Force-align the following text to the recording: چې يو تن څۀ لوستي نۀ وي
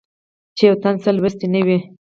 چې 0.57 0.63
يو 0.69 0.75
تن 0.81 0.95
څۀ 1.01 1.09
لوستي 1.15 1.47
نۀ 1.53 1.61
وي 1.67 1.77